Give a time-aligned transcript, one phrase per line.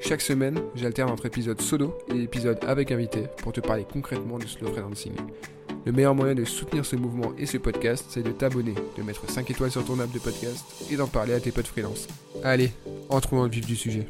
[0.00, 4.46] Chaque semaine, j'alterne entre épisodes solo et épisodes avec invité pour te parler concrètement du
[4.46, 5.12] slow freelancing.
[5.84, 9.28] Le meilleur moyen de soutenir ce mouvement et ce podcast, c'est de t'abonner, de mettre
[9.28, 12.06] 5 étoiles sur ton app de podcast et d'en parler à tes potes freelance.
[12.44, 12.72] Allez,
[13.08, 14.06] entrons dans le vif du sujet.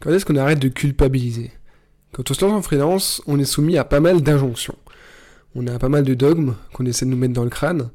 [0.00, 1.50] Quand est-ce qu'on arrête de culpabiliser?
[2.12, 4.76] Quand on se lance en freelance, on est soumis à pas mal d'injonctions.
[5.54, 7.90] On a pas mal de dogmes qu'on essaie de nous mettre dans le crâne.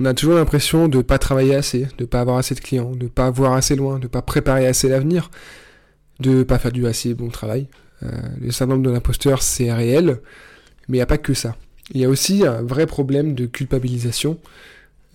[0.00, 2.92] On a toujours l'impression de ne pas travailler assez, de pas avoir assez de clients,
[2.92, 5.30] de pas voir assez loin, de ne pas préparer assez l'avenir,
[6.20, 7.68] de pas faire du assez bon travail.
[8.02, 8.08] Euh,
[8.40, 10.20] le syndrome de l'imposteur, c'est réel,
[10.88, 11.54] mais il n'y a pas que ça.
[11.92, 14.38] Il y a aussi un vrai problème de culpabilisation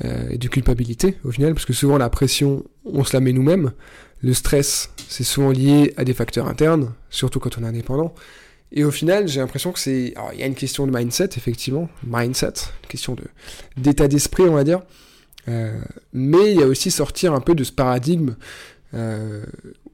[0.04, 3.34] euh, et de culpabilité au final, parce que souvent la pression, on se la met
[3.34, 3.72] nous-mêmes.
[4.22, 8.14] Le stress, c'est souvent lié à des facteurs internes, surtout quand on est indépendant.
[8.76, 10.14] Et au final, j'ai l'impression que c'est.
[10.16, 11.90] Alors, il y a une question de mindset, effectivement.
[12.06, 13.24] Mindset, une question de,
[13.78, 14.82] d'état d'esprit, on va dire.
[15.48, 15.80] Euh,
[16.12, 18.36] mais il y a aussi sortir un peu de ce paradigme.
[18.94, 19.46] Euh,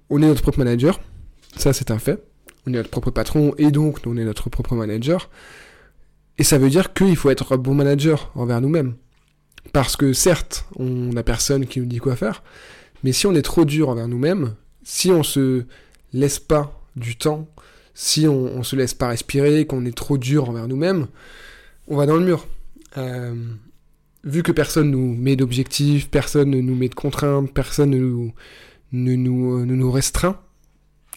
[0.09, 0.99] on est notre propre manager.
[1.57, 2.23] Ça, c'est un fait.
[2.65, 5.29] On est notre propre patron et donc on est notre propre manager.
[6.37, 8.95] Et ça veut dire qu'il faut être un bon manager envers nous-mêmes.
[9.73, 12.43] Parce que certes, on n'a personne qui nous dit quoi faire.
[13.03, 15.65] Mais si on est trop dur envers nous-mêmes, si on se
[16.13, 17.47] laisse pas du temps
[17.93, 21.07] si on, on se laisse pas respirer, qu'on est trop dur envers nous-mêmes,
[21.87, 22.47] on va dans le mur.
[22.97, 23.33] Euh,
[24.23, 28.33] vu que personne nous met d'objectifs, personne ne nous met de contraintes, personne ne nous,
[28.91, 30.39] ne nous, ne nous restreint,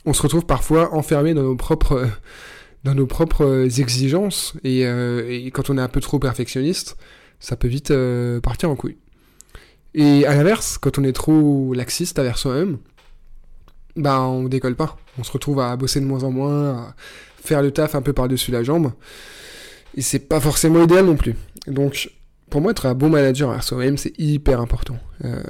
[0.04, 2.08] on se retrouve parfois enfermé dans nos propres,
[2.84, 4.54] dans nos propres exigences.
[4.64, 6.96] Et, euh, et, quand on est un peu trop perfectionniste,
[7.40, 8.98] ça peut vite euh, partir en couille.
[9.94, 12.78] Et à l'inverse, quand on est trop laxiste envers soi-même,
[13.96, 14.96] bah on décolle pas.
[15.18, 16.94] On se retrouve à bosser de moins en moins, à
[17.42, 18.92] faire le taf un peu par-dessus la jambe.
[19.96, 21.34] Et c'est pas forcément idéal non plus.
[21.66, 22.10] Donc,
[22.50, 24.98] pour moi, être un bon manager à soi-même, c'est hyper important.
[25.24, 25.42] Euh,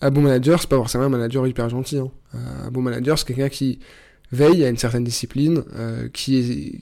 [0.00, 1.98] un bon manager, c'est pas forcément un manager hyper gentil.
[1.98, 2.10] Hein.
[2.32, 3.80] Un bon manager, c'est quelqu'un qui
[4.30, 6.80] veille à une certaine discipline, euh, qui,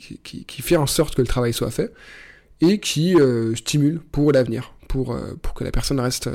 [0.63, 1.93] fait en sorte que le travail soit fait,
[2.61, 6.29] et qui euh, stimule pour l'avenir, pour, pour que la personne reste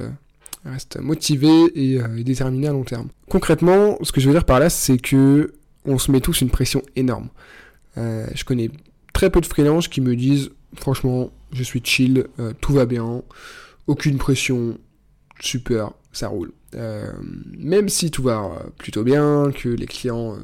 [0.71, 3.09] reste motivé et, euh, et, déterminé à long terme.
[3.29, 5.53] Concrètement, ce que je veux dire par là, c'est que
[5.85, 7.29] on se met tous une pression énorme.
[7.97, 8.69] Euh, je connais
[9.13, 13.21] très peu de freelances qui me disent, franchement, je suis chill, euh, tout va bien,
[13.87, 14.77] aucune pression,
[15.39, 16.51] super, ça roule.
[17.57, 20.35] Même si tout va plutôt bien, que les clients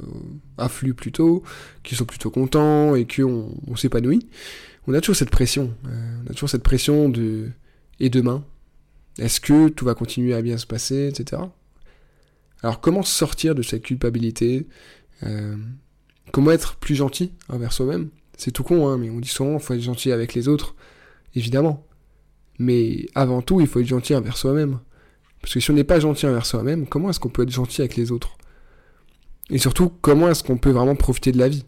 [0.57, 1.43] affluent plutôt,
[1.83, 4.29] qu'ils sont plutôt contents et qu'on on, s'épanouit,
[4.87, 5.73] on a toujours cette pression.
[5.83, 7.49] on a toujours cette pression de
[7.99, 8.45] et demain,
[9.17, 11.41] est-ce que tout va continuer à bien se passer, etc.
[12.63, 14.67] Alors comment sortir de cette culpabilité?
[15.23, 15.55] Euh,
[16.31, 18.09] Comment être plus gentil envers soi-même?
[18.38, 20.75] C'est tout con, hein, mais on dit souvent qu'il faut être gentil avec les autres,
[21.35, 21.85] évidemment.
[22.57, 24.79] Mais avant tout, il faut être gentil envers soi-même.
[25.41, 27.81] Parce que si on n'est pas gentil envers soi-même, comment est-ce qu'on peut être gentil
[27.81, 28.38] avec les autres?
[29.49, 31.66] Et surtout, comment est-ce qu'on peut vraiment profiter de la vie?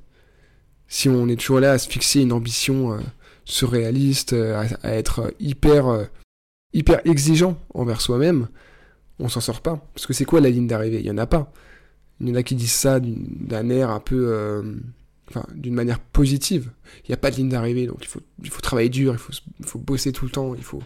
[0.87, 2.99] Si on est toujours là à se fixer une ambition euh,
[3.43, 6.07] surréaliste, euh, à, être hyper
[6.73, 8.47] hyper exigeant envers soi-même,
[9.19, 9.85] on s'en sort pas.
[9.93, 10.99] Parce que c'est quoi la ligne d'arrivée?
[10.99, 11.51] Il y en a pas.
[12.19, 14.27] Il y en a qui disent ça d'un air un peu...
[14.29, 14.61] Euh,
[15.55, 16.69] d'une manière positive.
[17.05, 19.17] Il n'y a pas de ligne d'arrivée, donc il faut, il faut travailler dur, il
[19.17, 20.81] faut, il faut bosser tout le temps, il faut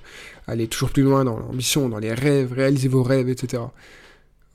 [0.46, 3.64] aller toujours plus loin dans l'ambition, dans les rêves, réaliser vos rêves, etc.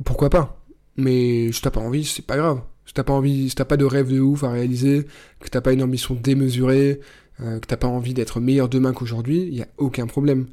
[0.04, 0.62] Pourquoi pas?
[0.96, 2.60] Mais si t'as pas envie, c'est pas grave.
[2.86, 5.06] Si t'as pas envie, si t'as pas de rêve de ouf à réaliser,
[5.40, 7.00] que t'as pas une ambition démesurée,
[7.40, 10.46] euh, que t'as pas envie d'être meilleur demain qu'aujourd'hui, il n'y a aucun problème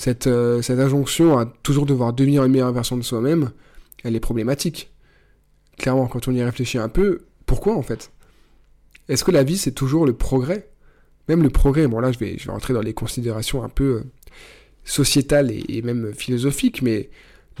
[0.00, 3.50] cette, euh, cette injonction à toujours devoir devenir une meilleure version de soi-même,
[4.02, 4.90] elle est problématique.
[5.76, 8.10] Clairement, quand on y réfléchit un peu, pourquoi en fait?
[9.10, 10.70] Est-ce que la vie c'est toujours le progrès?
[11.28, 14.04] Même le progrès, bon là je vais, je rentrer dans les considérations un peu euh,
[14.84, 17.10] sociétales et, et même philosophiques, mais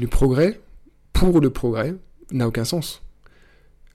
[0.00, 0.62] le progrès,
[1.12, 1.94] pour le progrès,
[2.32, 3.02] n'a aucun sens.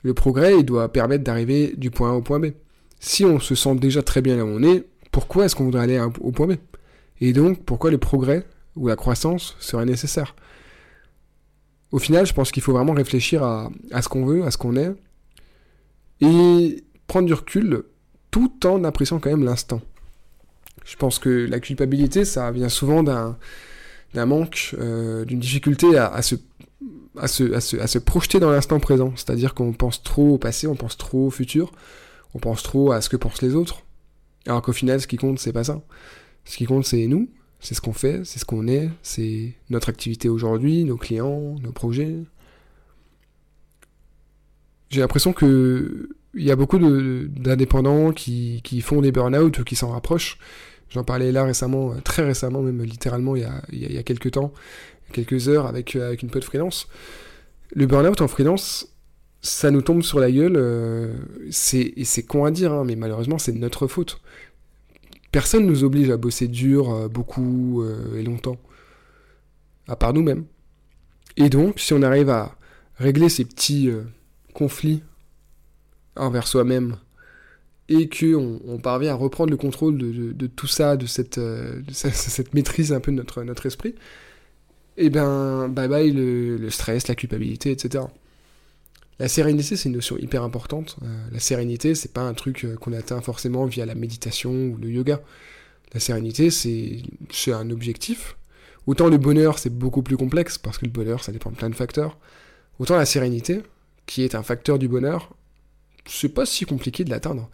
[0.04, 2.52] Le progrès, il doit permettre d'arriver du point A au point B.
[3.00, 5.82] Si on se sent déjà très bien là où on est, pourquoi est-ce qu'on voudrait
[5.82, 6.54] aller au point B?
[7.22, 8.46] Et donc, pourquoi le progrès
[8.76, 10.36] ou la croissance serait nécessaire
[11.92, 13.70] Au final, je pense qu'il faut vraiment réfléchir à,
[14.02, 14.94] ce qu'on veut, à ce qu'on est,
[16.22, 17.84] et prendre du recul
[18.32, 19.82] tout en appréciant quand même l'instant.
[20.84, 26.36] Je pense que la culpabilité, ça vient souvent d'un manque, euh, d'une difficulté à se,
[27.18, 29.14] à se projeter dans l'instant présent.
[29.16, 31.72] C'est-à-dire qu'on pense trop au passé, on pense trop au futur,
[32.34, 33.84] on pense trop à ce que pensent les autres.
[34.48, 35.82] Alors qu'au final, ce qui compte, c'est pas ça.
[36.46, 39.90] Ce qui compte, c'est nous, c'est ce qu'on fait, c'est ce qu'on est, c'est notre
[39.90, 42.16] activité aujourd'hui, nos clients, nos projets.
[44.90, 49.90] J'ai l'impression que il y a beaucoup d'indépendants qui, font des burn-out ou qui s'en
[49.90, 50.38] rapprochent.
[50.90, 54.54] J'en parlais là récemment, très récemment, même littéralement il y a, quelques temps,
[55.14, 56.88] quelques heures avec, avec une pote freelance.
[57.74, 58.96] Le burn-out en freelance,
[59.42, 60.56] ça nous tombe sur la gueule.
[60.58, 61.14] Euh,
[61.52, 64.20] c'est, con à dire, hein, mais malheureusement, c'est notre faute.
[65.36, 68.56] Personne nous oblige à bosser dur, euh, beaucoup euh, et longtemps.
[69.86, 70.46] À part nous-mêmes.
[71.36, 72.56] Et donc, si on arrive à
[72.96, 73.92] régler ces petits
[74.54, 75.04] conflits
[76.16, 76.96] envers soi-même
[77.90, 83.02] et qu'on on parvient à reprendre le contrôle de, tout ça, de cette, maîtrise un
[83.02, 83.90] peu de notre, esprit,
[84.96, 88.06] et eh ben bye bye le, stress, la culpabilité, etc.
[89.20, 90.98] La sérénité, c'est une notion hyper importante.
[91.04, 94.78] Euh, la sérénité, c'est pas un truc euh, qu'on atteint forcément via la méditation ou
[94.78, 95.22] le yoga.
[95.94, 97.04] La sérénité, c'est
[97.54, 98.36] un objectif.
[98.88, 101.70] Autant le bonheur, c'est beaucoup plus complexe, parce que le bonheur, ça dépend de plein
[101.70, 102.18] de facteurs.
[102.80, 103.62] Autant la sérénité,
[104.06, 105.34] qui est un facteur du bonheur,
[106.06, 107.50] c'est pas si compliqué de l'atteindre.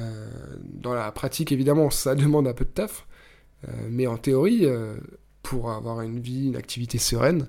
[0.00, 0.28] Euh,
[0.64, 3.06] dans la pratique, évidemment, ça demande un peu de taf,
[3.88, 4.66] mais en théorie,
[5.42, 7.48] pour avoir une vie, une activité sereine,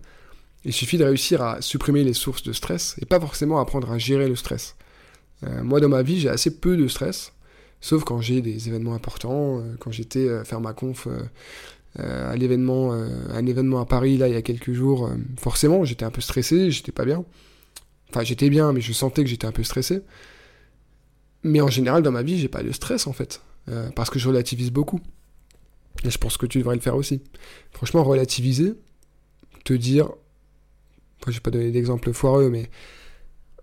[0.68, 3.98] il suffit de réussir à supprimer les sources de stress et pas forcément apprendre à
[3.98, 4.75] gérer le stress.
[5.44, 7.31] Euh, moi, dans ma vie, j'ai assez peu de stress,
[7.80, 9.60] sauf quand j'ai des événements importants.
[9.60, 11.08] Euh, quand j'étais euh, faire ma conf
[11.98, 15.10] à l'événement, un événement à Paris il y a quelques jours,
[15.40, 17.25] forcément, j'étais un peu stressé, j'étais pas bien.
[18.10, 20.04] Enfin, j'étais bien, mais je sentais que j'étais un peu stressé.
[21.42, 23.42] Mais en général, dans ma vie, j'ai pas de stress en fait,
[23.96, 25.00] parce que je relativise beaucoup.
[26.04, 27.24] Et je pense que tu devrais le faire aussi.
[27.72, 28.75] Franchement, relativiser,
[29.63, 30.12] te dire,
[31.25, 32.69] je vais pas donner d'exemple foireux, mais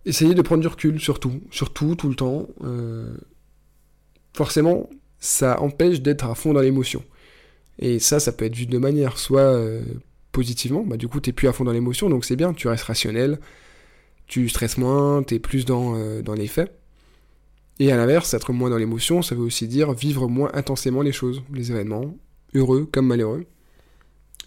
[0.05, 2.49] essayer de prendre du recul sur tout, sur tout, tout le temps.
[2.63, 3.17] Euh,
[4.35, 7.03] forcément, ça empêche d'être à fond dans l'émotion.
[7.79, 9.19] Et ça, ça peut être vu de deux manières.
[9.19, 9.83] Soit euh,
[10.33, 12.69] positivement, bah, du coup, tu n'es plus à fond dans l'émotion, donc c'est bien, tu
[12.69, 13.39] restes rationnel,
[14.27, 16.73] tu stresses moins, tu es plus dans, euh, dans les faits.
[17.81, 21.13] Et à l'inverse, être moins dans l'émotion, ça veut aussi dire vivre moins intensément les
[21.13, 22.17] choses, les événements,
[22.55, 23.47] heureux comme malheureux.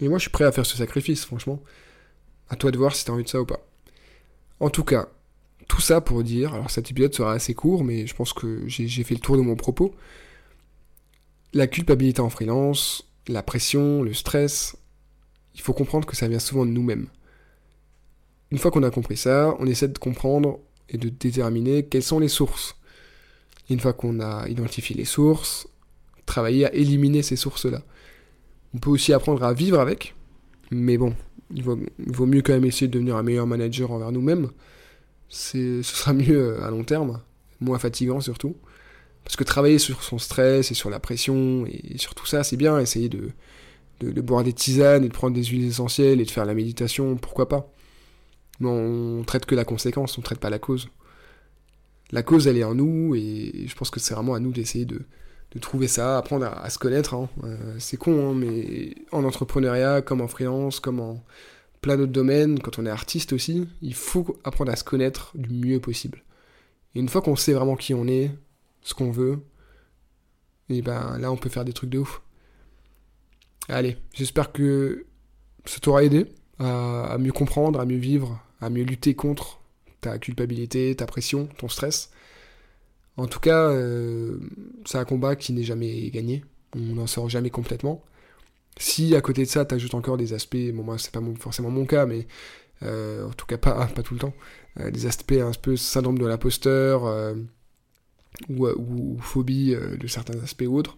[0.00, 1.62] Et moi, je suis prêt à faire ce sacrifice, franchement.
[2.50, 3.60] À toi de voir si t'as envie de ça ou pas.
[4.60, 5.08] En tout cas,
[5.68, 9.04] tout ça pour dire, alors cet épisode sera assez court, mais je pense que j'ai
[9.04, 9.94] fait le tour de mon propos.
[11.52, 14.76] La culpabilité en freelance, la pression, le stress,
[15.54, 17.08] il faut comprendre que ça vient souvent de nous-mêmes.
[18.50, 22.18] Une fois qu'on a compris ça, on essaie de comprendre et de déterminer quelles sont
[22.18, 22.76] les sources.
[23.68, 25.68] Une fois qu'on a identifié les sources,
[26.24, 27.82] travailler à éliminer ces sources-là.
[28.74, 30.14] On peut aussi apprendre à vivre avec,
[30.70, 31.14] mais bon,
[31.54, 34.50] il vaut, mieux quand même essayer de devenir un meilleur manager envers nous-mêmes.
[35.28, 37.20] Ce sera mieux euh, à long terme,
[37.60, 38.56] moins fatigant surtout.
[39.24, 42.56] Parce que travailler sur son stress et sur la pression et sur tout ça, c'est
[42.56, 42.78] bien.
[42.78, 43.30] Essayer de,
[44.00, 47.16] de, boire des tisanes et de prendre des huiles essentielles et de faire la méditation,
[47.16, 47.72] pourquoi pas.
[48.60, 50.88] Mais on traite que la conséquence, on traite pas la cause.
[52.10, 54.86] La cause, elle est en nous et je pense que c'est vraiment à nous d'essayer
[54.86, 55.02] de,
[55.52, 57.14] de trouver ça, apprendre à, se connaître.
[57.14, 57.28] Hein.
[57.44, 61.22] Euh, c'est con, hein, mais en entrepreneuriat, comme en freelance, comme en
[61.80, 65.50] plein d'autres domaines, quand on est artiste aussi, il faut apprendre à se connaître du
[65.50, 66.22] mieux possible.
[66.94, 68.30] Et une fois qu'on sait vraiment qui on est,
[68.82, 69.38] ce qu'on veut,
[70.68, 72.20] et ben là on peut faire des trucs de ouf.
[73.68, 75.06] Allez, j'espère que
[75.64, 76.26] ça t'aura aidé
[76.58, 79.60] à mieux comprendre, à mieux vivre, à mieux lutter contre
[80.00, 82.10] ta culpabilité, ta pression, ton stress.
[83.18, 84.38] En tout cas, euh,
[84.86, 86.44] c'est un combat qui n'est jamais gagné.
[86.76, 88.04] On n'en sort jamais complètement.
[88.78, 91.68] Si à côté de ça, tu ajoutes encore des aspects, bon, moi, c'est pas forcément
[91.68, 92.28] mon cas, mais
[92.84, 94.34] euh, en tout cas, pas, pas tout le temps,
[94.78, 97.02] euh, des aspects un peu syndrome de l'imposteur
[98.48, 100.96] ou, ou, phobie de certains aspects ou autres,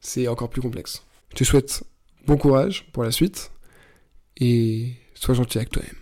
[0.00, 1.02] c'est encore plus complexe.
[1.30, 1.84] Je te souhaite
[2.26, 3.50] bon courage pour la suite
[4.36, 6.01] et sois gentil avec toi-même.